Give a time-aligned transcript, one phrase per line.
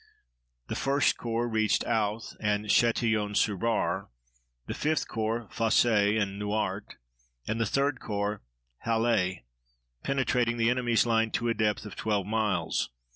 [0.67, 4.09] The 1st Corps reached Authe and Châtillon sur Bar,
[4.65, 6.95] the 5th Corps, Fosse and Nouart,
[7.47, 8.41] and the 3d Corps,
[8.79, 9.41] Halles,
[10.01, 12.89] penetrating the enemy's line to a depth of twelve miles.